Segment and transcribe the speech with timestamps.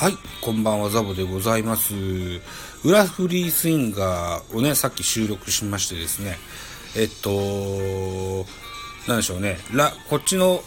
[0.00, 1.92] はい、こんばんは、ザボでございます。
[2.84, 6.38] 裏フリースインガーをね、さっき収録しましてですね、
[6.96, 8.46] えっと、
[9.08, 10.62] なんでしょうね、ら、こっちの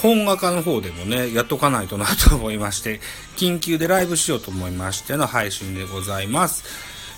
[0.00, 3.00] 本画家の方でもね、やっとかないとなと思いまして、
[3.36, 6.62] 緊急でライブしようと思いましての配信でございます。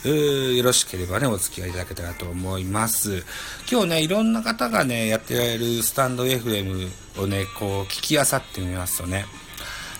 [0.06, 3.26] えーよろしければね、お付き合いいただけたらと思います。
[3.70, 9.26] 今日ね、いろんな方がね、やってられるスタンド FM をね、こう、聞きあさってみますとね、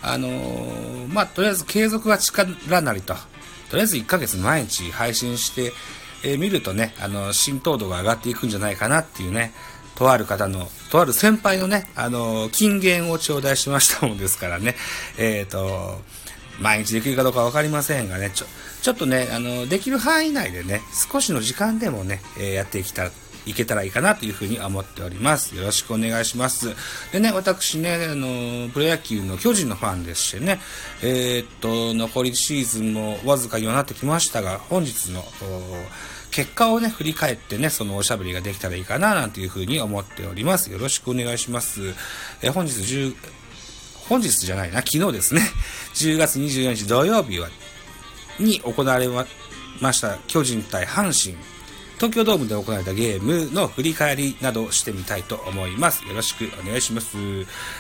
[0.03, 3.15] あのー、まあ、とりあえず継続は力なりと、
[3.71, 5.73] とりあえず1ヶ月毎日配信して、
[6.25, 9.53] えー、見るとね、あの、浸透度が上がっていくんじゃないかなっていうね、
[9.95, 14.75] とある方の、とある先輩のね、あのー、金言を頂戴しましたもんですからね、
[15.19, 16.01] えっ、ー、と、
[16.61, 18.47] 毎日できるかどうかわかりませんがね、ちょ、
[18.83, 23.11] ちょっとね、あの、できる範囲内でね、少しの時間でもね、えやっていきたい
[23.55, 25.57] けたらいいかなというふうに思っております。
[25.57, 26.75] よろしくお願いします。
[27.13, 30.61] でね、私ね、あの、プロ野球の巨人のファンでしてね、
[31.03, 35.25] えー、っと、残りシーズンもわずかにはなってきましたが、本日の、
[36.31, 40.71] 結果をね、振り返ってね、そのおしゃべりができたらいいかな、なんていうふうに思っております。
[40.71, 41.95] よろしくお願いします。
[42.43, 43.15] え本日10、
[44.09, 45.43] 本日じゃないな、昨日ですね、
[45.95, 47.49] 10月24日土曜日は、
[48.39, 49.09] に行われ
[49.81, 51.37] ました巨人対阪神
[52.01, 56.03] 東京ドームで行われたゲームの振り返りなどしてみたいと思います。
[56.09, 57.19] よろしくお願いします。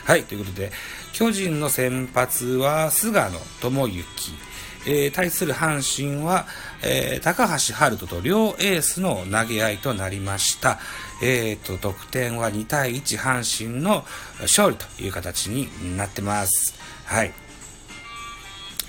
[0.04, 0.72] はい、ということで、
[1.14, 3.30] 巨人の先発は菅野
[3.62, 4.04] 智之。
[4.86, 6.46] えー、対する阪神は、
[6.82, 10.78] えー、高橋遥人と両エースの投げ合いとなりました。
[11.22, 14.04] えーと、得点は2対1阪神の
[14.42, 16.74] 勝利という形になってます。
[17.06, 17.32] はい。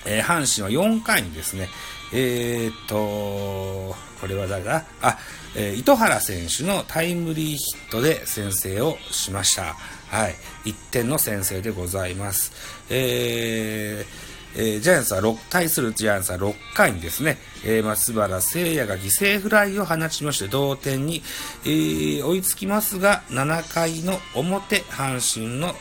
[0.06, 1.70] えー、阪神は4回にですね、
[2.12, 5.18] えー、っと、これは誰だあ、
[5.56, 9.76] えー、糸原選手のタイムリーヒットで先制をしました。
[10.10, 10.36] はい。
[10.66, 12.52] 1点の先制でございます。
[12.90, 21.24] えー、えー、ジャイアンツは6、対するジャイアンツは6回にですね、えー、松原聖也が犠牲フライを放ちまして同点に、
[21.66, 25.74] えー、追いつきますが、7回の表、阪神の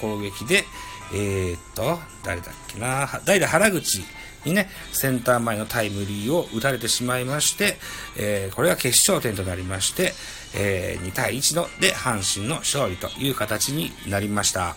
[0.00, 0.64] 攻撃で、
[1.12, 4.04] えー、っと、誰だっけな、代打原口
[4.44, 7.76] にね、センター前のタイムリーを打たれてしまいまして、
[8.16, 10.12] えー、これが決勝点となりまして、
[10.54, 14.76] えー、2対1ので阪神の勝利という形になりました。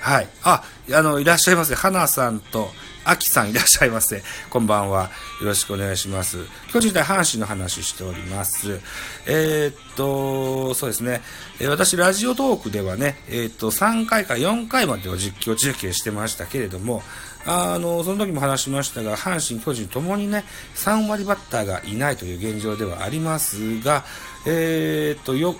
[0.00, 0.28] はい。
[0.42, 1.74] あ、あの、いらっしゃいませ。
[1.74, 2.70] 花さんと、
[3.04, 4.22] あきさんいらっしゃいませ。
[4.48, 5.10] こんばんは。
[5.40, 6.38] よろしくお願いします。
[6.72, 8.80] 巨人対阪神の話しております。
[9.26, 11.20] えー、っと、そうですね。
[11.68, 17.02] 私、ラジオトークではね、えー、っと、3回か4回までを実況中継してましたけれども、
[17.46, 24.04] あの、その時も話しましたが、阪神、巨人ともにね、3割バッターがいないという現状ではありますが、
[24.46, 25.56] えー、っと、よ、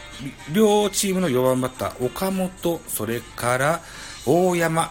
[0.53, 3.81] 両チームの4番バッター、岡本、それから
[4.27, 4.91] 大山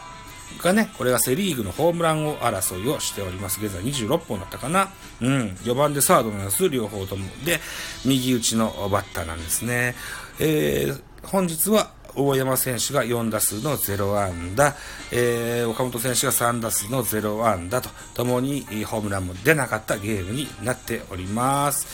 [0.62, 3.64] がね、これがセリーグのホームラン王争いをしております。
[3.64, 4.90] 現在26本だったかな。
[5.22, 5.50] うん。
[5.64, 7.26] 4番でサードのやつ、両方とも。
[7.46, 7.60] で、
[8.06, 9.96] 右打ちのバッターなんですね。
[10.40, 14.76] えー、本日は大山選手が4打数の0安打、
[15.12, 21.88] えー、岡本選手が3打数の0安打と、ともにホームランも出なかったゲームになっております。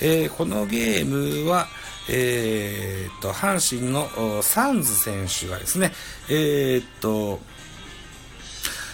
[0.00, 1.66] えー、このゲームは、
[2.08, 5.92] えー、と、阪神のサンズ選手がですね、
[6.28, 7.40] えー、と、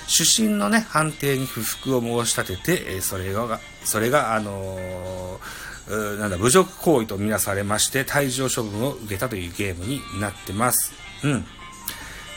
[0.06, 10.92] 主審のね、判定に不服を申し立てて、それが、それが、あのーなんだ、侮辱行為とみなされまして、退場処分を受けたというゲームになってます。
[11.22, 11.44] うん。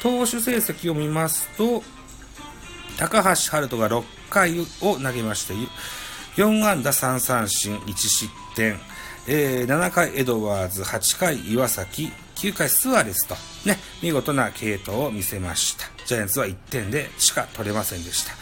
[0.02, 1.84] 投手成績を見ますと、
[2.98, 5.54] 高橋遥人が6回を投げまして、
[6.36, 8.80] 4安打3三振1失点、
[9.28, 15.86] えー、7回エドワーズ、8回岩崎、9回スアレスと、ね、見事な継投を見せました。
[16.06, 18.34] ジャイアンツは1点でしか取れませんでした。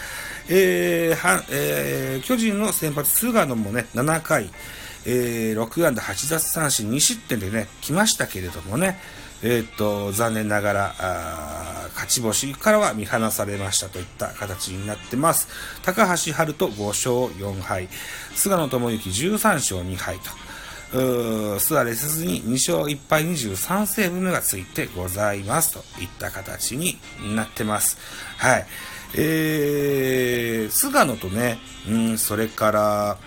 [0.47, 4.49] えーはえー、巨人の先発、菅野もね、7回、
[5.05, 8.99] えー、6安打8奪三振2失点でね、来ましたけれどもね、
[9.43, 15.47] えー、っと、残念ながら、あ勝ち星からは見放されましたといった形になってます。
[15.83, 17.87] 高橋春人5勝4敗、
[18.33, 26.97] 菅野智之13勝2敗と、スアレスに2勝1敗23セーブ目がついてございますといった形に
[27.35, 27.97] なってます。
[28.37, 28.65] はい。
[29.17, 33.17] えー、菅野とね、うん、それから、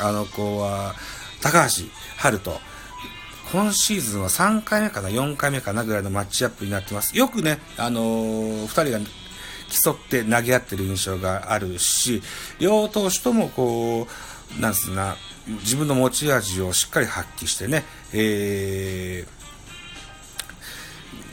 [0.00, 0.94] あの子は、
[1.40, 1.84] 高橋
[2.16, 2.60] 春人。
[3.52, 7.16] 今シーズンは3回目かな、4回目かなぐらいのマッチアップになってます。
[7.16, 9.00] よくね、あのー、2人が
[9.70, 12.22] 競って投げ合ってる印象があるし、
[12.60, 14.06] 両投手ともこ
[14.58, 15.16] う、なんすな、
[15.46, 19.26] 自分の持ち味をしっかり発揮してね、え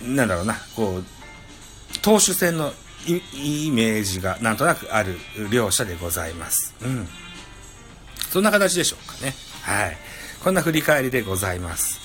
[0.04, 2.74] ー、なんだろうな、こう、投手戦の
[3.06, 5.18] イメージがなんとなくある
[5.52, 6.74] 両者でございます。
[6.82, 7.08] うん。
[8.38, 9.34] そんな形でしょうかね。
[9.64, 9.98] はい。
[10.44, 12.00] こんな振り返りでございます。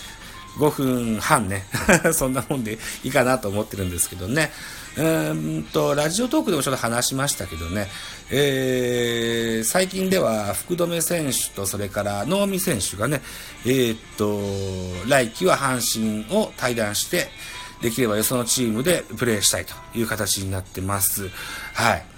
[0.57, 1.67] 5分半ね。
[2.15, 4.51] そんなもんでいいかなと思ってるんですけどね。
[4.97, 5.03] う
[5.35, 7.87] んと、ラジオトークでもちょっと話しましたけどね、
[8.31, 13.21] えー、最近では福留選手とそれから能見選手がね、
[13.67, 14.41] えー、っと、
[15.11, 17.29] 来季は阪神を対談して、
[17.83, 21.29] できればよそのチームでプレーしたいという形になってます。
[21.75, 22.12] はい。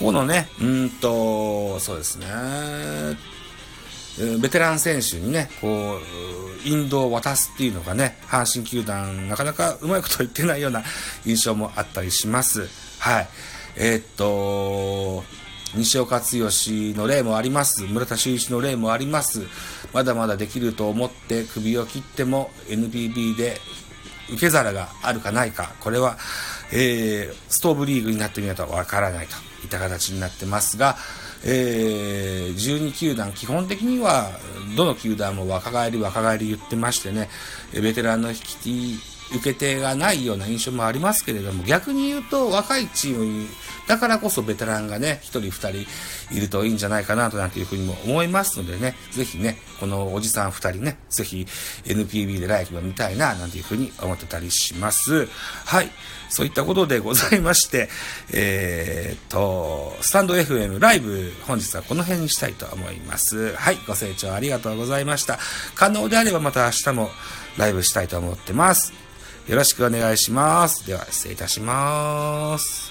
[0.00, 2.26] このね、うんと、そうですね、
[4.40, 10.82] ベテラン選手にね、こう、引導を渡すっていうのがね、阪神球団、なかなかうまいこと言ってないような
[11.26, 12.66] 印象もあったりします。
[12.98, 13.28] はい。
[13.76, 15.22] えー、っと、
[15.74, 17.82] 西岡剛の例もあります。
[17.82, 19.42] 村田修一の例もあります。
[19.92, 23.58] まだまだできると思って首を切っても NPB で
[24.30, 26.16] 受け皿があるかないか、これは、
[26.72, 30.96] えー、ストーブリーグになってみないとわからないとった形になってますが、
[31.44, 34.30] えー、12球団、基本的には、
[34.76, 37.30] どの球団も若返り若返り言ってましてね、
[37.72, 38.98] ベテランの引き
[39.32, 43.46] 受け手がないような印象もありますけれども、逆に言うと若いチームに、
[43.86, 45.84] だからこそベテランがね、1人2
[46.28, 51.46] 人いるといいんじゃないかなとなんていうふうにも思いますのでね、ぜひね、このおじさん2人ね、ぜひ
[51.84, 55.26] NPB で来季は見たいな、なんていうふうに思ってたりします。
[55.64, 55.90] はい。
[56.28, 57.88] そういったことでございまして、
[58.32, 63.52] えー、っと、スタンド FM ライブ、本日はこの辺にしたいと思います。
[63.54, 63.78] はい。
[63.86, 65.38] ご清聴ありがとうございました。
[65.74, 67.10] 可能であればまた明日も
[67.56, 68.92] ライブしたいと思ってます。
[69.50, 70.86] よろしくお願いします。
[70.86, 72.89] では、失礼いたします。